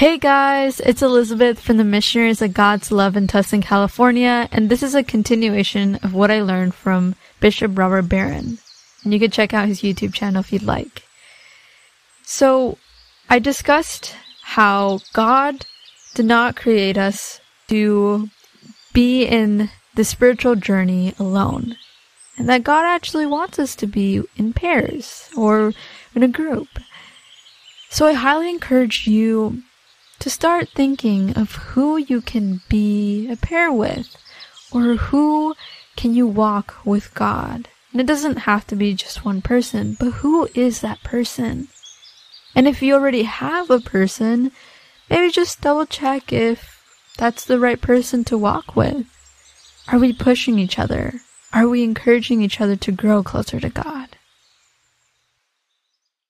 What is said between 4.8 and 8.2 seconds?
is a continuation of what I learned from Bishop Robert